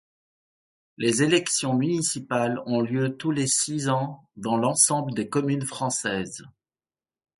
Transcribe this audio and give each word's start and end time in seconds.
Les 0.97 1.21
élections 1.21 1.75
municipales 1.75 2.59
ont 2.65 2.81
lieu 2.81 3.17
tous 3.17 3.29
les 3.29 3.45
six 3.45 3.87
ans 3.87 4.27
dans 4.35 4.57
l'ensemble 4.57 5.13
des 5.13 5.29
communes 5.29 5.61
françaises. 5.61 6.43